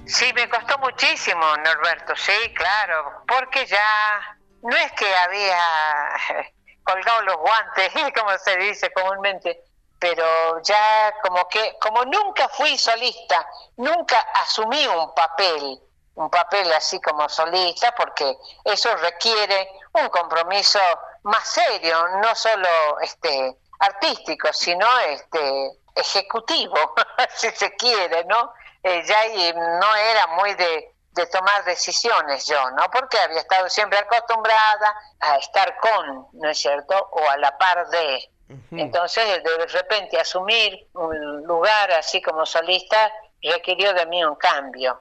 Sí, 0.07 0.33
me 0.35 0.49
costó 0.49 0.79
muchísimo, 0.79 1.41
Norberto, 1.57 2.15
sí, 2.15 2.55
claro, 2.55 3.25
porque 3.27 3.67
ya 3.67 4.39
no 4.63 4.77
es 4.77 4.93
que 4.93 5.13
había 5.13 5.59
colgado 6.85 7.23
los 7.23 7.37
guantes, 7.39 7.93
como 8.17 8.39
se 8.39 8.57
dice 8.57 8.93
comúnmente, 8.93 9.65
pero 9.99 10.63
ya 10.63 11.13
como 11.25 11.49
que, 11.49 11.77
como 11.81 12.05
nunca 12.05 12.49
fui 12.49 12.79
solista, 12.79 13.45
nunca 13.79 14.21
asumí 14.45 14.87
un 14.87 15.13
papel, 15.13 15.77
un 16.15 16.31
papel 16.31 16.73
así 16.73 17.01
como 17.01 17.29
solista, 17.29 17.93
porque 17.97 18.37
eso 18.65 18.95
requiere 18.95 19.69
un 19.95 20.09
compromiso 20.09 20.79
más 21.25 21.49
serio, 21.49 21.97
no 22.23 22.33
solo 22.37 22.69
este 23.01 23.57
artístico, 23.83 24.53
sino 24.53 24.87
este 25.01 25.73
ejecutivo, 25.95 26.95
si 27.35 27.51
se 27.51 27.75
quiere, 27.75 28.25
¿no? 28.25 28.53
Eh, 28.83 29.03
ya 29.05 29.53
no 29.55 29.97
era 29.97 30.27
muy 30.29 30.55
de, 30.55 30.95
de 31.13 31.27
tomar 31.27 31.65
decisiones 31.65 32.47
yo, 32.47 32.71
¿no? 32.71 32.85
Porque 32.91 33.19
había 33.19 33.41
estado 33.41 33.69
siempre 33.69 33.99
acostumbrada 33.99 34.95
a 35.21 35.37
estar 35.37 35.77
con, 35.79 36.29
¿no 36.33 36.51
es 36.51 36.59
cierto? 36.59 37.09
O 37.13 37.29
a 37.29 37.37
la 37.37 37.57
par 37.59 37.89
de. 37.89 38.29
Entonces, 38.71 39.43
de 39.43 39.67
repente 39.67 40.21
asumir 40.21 40.87
un 40.93 41.43
lugar 41.45 41.91
así 41.93 42.21
como 42.21 42.45
solista 42.45 43.11
requirió 43.43 43.95
de 43.95 44.05
mí 44.05 44.23
un 44.23 44.35
cambio. 44.35 45.01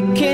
breaking 0.00 0.33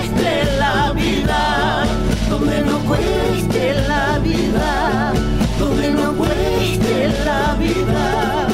donde 2.31 2.61
no 2.61 2.79
cueste 2.79 3.73
la 3.89 4.17
vida. 4.19 5.13
Donde 5.59 5.91
no 5.91 6.13
cueste 6.13 7.09
la 7.25 7.55
vida. 7.55 8.47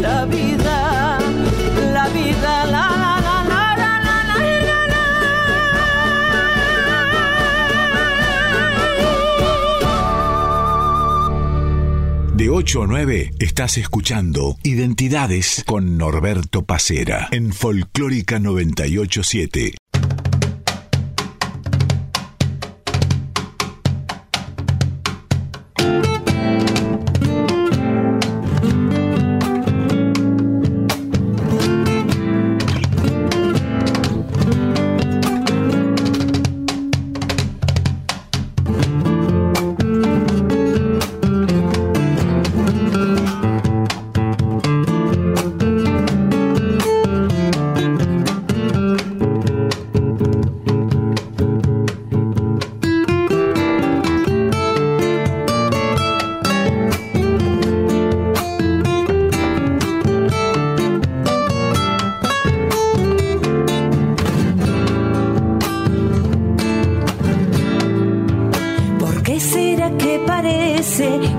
La 0.00 0.24
vida. 0.26 1.18
La 1.92 2.08
vida. 2.08 2.66
La, 2.66 2.90
la, 2.90 3.20
la, 3.22 3.42
De 12.34 12.50
8 12.50 12.82
a 12.82 12.86
9 12.86 13.30
estás 13.38 13.78
escuchando 13.78 14.56
Identidades 14.62 15.62
con 15.64 15.96
Norberto 15.96 16.64
Pacera 16.64 17.28
en 17.30 17.52
Folclórica 17.52 18.38
987. 18.38 19.81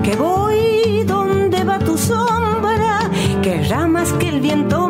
Que 0.02 0.16
voy 0.16 1.04
donde 1.04 1.64
va 1.64 1.78
tu 1.78 1.96
sombra? 1.96 3.10
Que 3.42 3.62
ramas 3.64 4.12
que 4.14 4.28
el 4.28 4.40
viento 4.40 4.83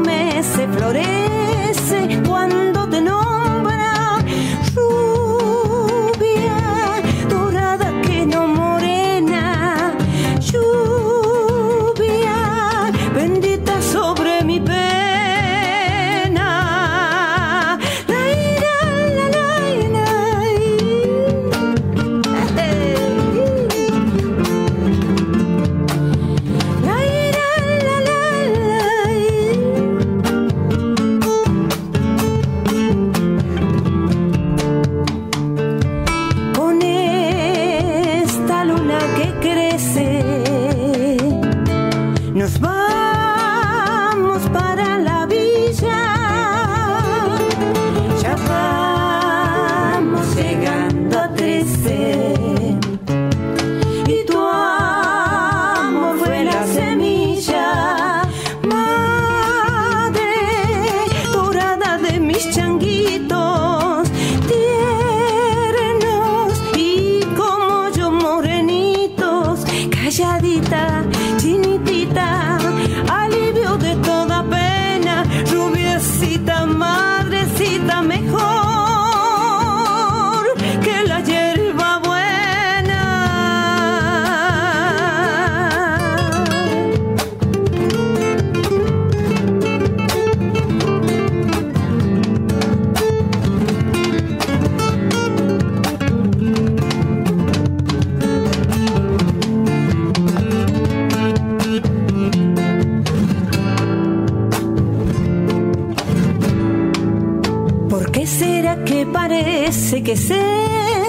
que 110.05 110.17
se 110.17 110.39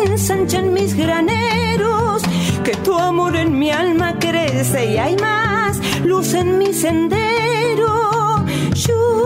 ensanchan 0.07 0.73
mis 0.73 0.95
graneros? 0.95 2.23
Que 2.63 2.71
tu 2.77 2.97
amor 2.97 3.35
en 3.35 3.59
mi 3.59 3.69
alma 3.69 4.17
crece 4.19 4.93
y 4.93 4.97
hay 4.97 5.15
más 5.17 5.79
luz 6.03 6.33
en 6.33 6.57
mi 6.57 6.73
sendero. 6.73 8.45
Lluvia 8.73 9.24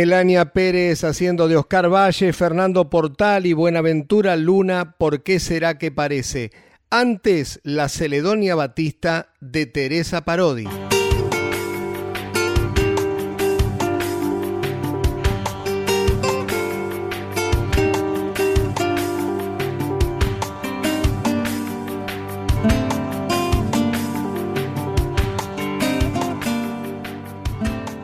Melania 0.00 0.46
Pérez 0.46 1.04
haciendo 1.04 1.46
de 1.46 1.58
Oscar 1.58 1.92
Valle, 1.92 2.32
Fernando 2.32 2.88
Portal 2.88 3.44
y 3.44 3.52
Buenaventura 3.52 4.34
Luna, 4.34 4.94
¿por 4.96 5.22
qué 5.22 5.38
será 5.38 5.76
que 5.76 5.90
parece? 5.90 6.52
Antes, 6.88 7.60
la 7.64 7.90
Celedonia 7.90 8.54
Batista 8.54 9.28
de 9.42 9.66
Teresa 9.66 10.24
Parodi. 10.24 10.66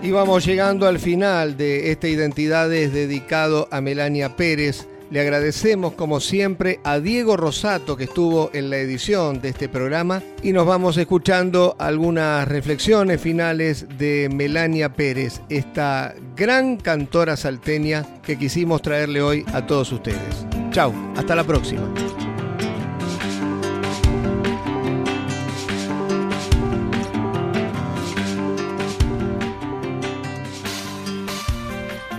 Y 0.07 0.13
vamos 0.13 0.47
llegando 0.47 0.87
al 0.87 1.01
final 1.01 1.57
de 1.57 1.91
esta 1.91 2.07
Identidades 2.07 2.93
dedicado 2.93 3.67
a 3.73 3.81
Melania 3.81 4.37
Pérez. 4.37 4.87
Le 5.11 5.19
agradecemos 5.19 5.95
como 5.95 6.21
siempre 6.21 6.79
a 6.85 7.01
Diego 7.01 7.37
Rosato 7.37 7.97
que 7.97 8.05
estuvo 8.05 8.51
en 8.53 8.71
la 8.71 8.77
edición 8.77 9.41
de 9.41 9.49
este 9.49 9.69
programa 9.69 10.23
y 10.45 10.53
nos 10.53 10.65
vamos 10.65 10.97
escuchando 10.97 11.75
algunas 11.81 12.47
reflexiones 12.47 13.21
finales 13.21 13.87
de 13.99 14.29
Melania 14.33 14.93
Pérez, 14.93 15.41
esta 15.49 16.15
gran 16.37 16.77
cantora 16.77 17.37
salteña 17.37 18.07
que 18.23 18.39
quisimos 18.39 18.83
traerle 18.83 19.23
hoy 19.23 19.45
a 19.53 19.67
todos 19.67 19.91
ustedes. 19.91 20.47
Chao, 20.71 20.95
hasta 21.17 21.35
la 21.35 21.43
próxima. 21.43 21.93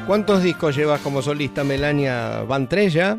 ¿Cuántos 0.08 0.41
discos 0.41 0.74
llevas 0.74 1.01
como 1.01 1.22
solista, 1.22 1.66
Melania? 1.66 2.43
¿Van 2.43 2.70
tres 2.70 2.93
ya? 2.93 3.18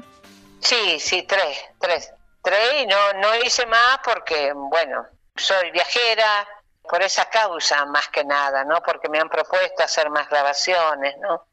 Sí, 0.61 0.99
sí, 0.99 1.23
tres, 1.29 1.59
tres. 1.79 2.11
Tres 2.41 2.83
y 2.83 2.87
no, 2.87 3.13
no 3.21 3.29
hice 3.45 3.67
más 3.67 3.99
porque, 4.03 4.55
bueno, 4.55 5.05
soy 5.37 5.71
viajera 5.71 6.49
por 6.89 7.03
esa 7.03 7.27
causa 7.27 7.85
más 7.85 8.09
que 8.09 8.25
nada, 8.25 8.65
¿no? 8.65 8.83
Porque 8.83 9.11
me 9.11 9.19
han 9.19 9.29
propuesto 9.29 9.83
hacer 9.83 10.09
más 10.09 10.31
grabaciones, 10.31 11.19
¿no? 11.19 11.45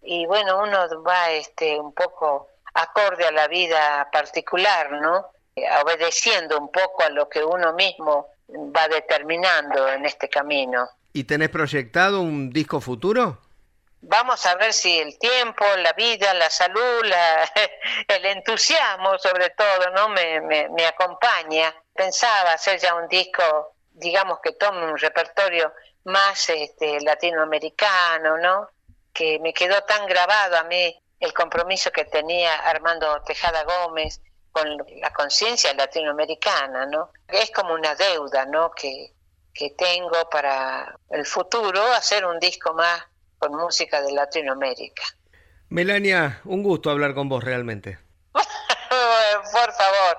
Y 0.00 0.24
bueno, 0.24 0.62
uno 0.62 1.02
va 1.02 1.32
este, 1.32 1.78
un 1.78 1.92
poco 1.92 2.48
acorde 2.72 3.26
a 3.26 3.30
la 3.30 3.46
vida 3.46 4.08
particular, 4.10 4.90
¿no? 4.92 5.26
Obedeciendo 5.84 6.58
un 6.58 6.72
poco 6.72 7.02
a 7.02 7.10
lo 7.10 7.28
que 7.28 7.44
uno 7.44 7.74
mismo 7.74 8.28
va 8.48 8.88
determinando 8.88 9.86
en 9.86 10.06
este 10.06 10.30
camino. 10.30 10.88
¿Y 11.12 11.24
tenés 11.24 11.50
proyectado 11.50 12.22
un 12.22 12.48
disco 12.48 12.80
futuro? 12.80 13.47
Vamos 14.00 14.44
a 14.46 14.54
ver 14.56 14.72
si 14.72 14.98
el 14.98 15.18
tiempo, 15.18 15.64
la 15.78 15.92
vida, 15.92 16.32
la 16.34 16.50
salud, 16.50 17.04
el 18.08 18.26
entusiasmo 18.26 19.18
sobre 19.18 19.50
todo, 19.50 19.90
¿no? 19.94 20.08
Me, 20.08 20.40
me, 20.40 20.86
acompaña. 20.86 21.74
Pensaba 21.94 22.52
hacer 22.52 22.78
ya 22.78 22.94
un 22.94 23.08
disco, 23.08 23.74
digamos 23.90 24.40
que 24.40 24.52
tome 24.52 24.86
un 24.86 24.98
repertorio 24.98 25.72
más 26.04 26.48
este, 26.50 27.00
latinoamericano, 27.00 28.38
¿no? 28.38 28.68
Que 29.12 29.38
me 29.40 29.52
quedó 29.52 29.82
tan 29.84 30.06
grabado 30.06 30.56
a 30.56 30.64
mí 30.64 31.02
el 31.20 31.32
compromiso 31.34 31.90
que 31.90 32.04
tenía 32.04 32.54
Armando 32.54 33.22
Tejada 33.22 33.64
Gómez 33.64 34.20
con 34.52 34.76
la 35.00 35.12
conciencia 35.12 35.74
latinoamericana, 35.74 36.86
¿no? 36.86 37.10
Es 37.26 37.50
como 37.50 37.74
una 37.74 37.94
deuda, 37.96 38.46
¿no? 38.46 38.70
Que, 38.70 39.12
que 39.52 39.70
tengo 39.70 40.28
para 40.30 40.96
el 41.10 41.26
futuro, 41.26 41.82
hacer 41.92 42.24
un 42.24 42.38
disco 42.38 42.72
más 42.74 43.02
con 43.38 43.52
música 43.52 44.02
de 44.02 44.12
Latinoamérica. 44.12 45.02
Melania, 45.68 46.40
un 46.44 46.62
gusto 46.62 46.90
hablar 46.90 47.14
con 47.14 47.28
vos 47.28 47.44
realmente. 47.44 47.98
por 49.52 49.72
favor, 49.72 50.18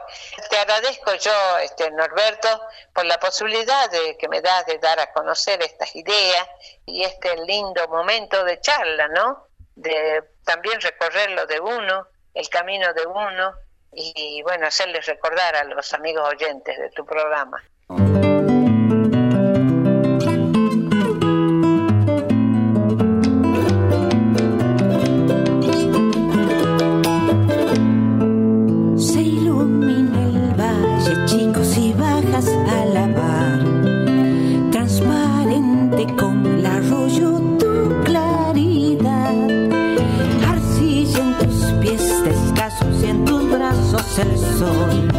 te 0.49 0.57
agradezco 0.57 1.13
yo, 1.15 1.57
este 1.63 1.89
Norberto, 1.91 2.61
por 2.93 3.05
la 3.05 3.19
posibilidad 3.19 3.89
de 3.89 4.17
que 4.17 4.27
me 4.27 4.41
das 4.41 4.65
de 4.65 4.77
dar 4.77 4.99
a 4.99 5.11
conocer 5.11 5.61
estas 5.61 5.95
ideas 5.95 6.47
y 6.85 7.03
este 7.03 7.35
lindo 7.45 7.87
momento 7.87 8.43
de 8.43 8.59
charla, 8.59 9.07
¿no? 9.09 9.47
De 9.75 10.23
también 10.43 10.79
recorrer 10.81 11.31
lo 11.31 11.45
de 11.45 11.59
uno, 11.59 12.07
el 12.33 12.49
camino 12.49 12.93
de 12.93 13.05
uno 13.05 13.53
y 13.91 14.41
bueno, 14.43 14.67
hacerles 14.67 15.05
recordar 15.05 15.55
a 15.55 15.63
los 15.63 15.93
amigos 15.93 16.27
oyentes 16.27 16.77
de 16.77 16.89
tu 16.91 17.05
programa. 17.05 17.63
El 44.21 44.37
sol 44.37 45.18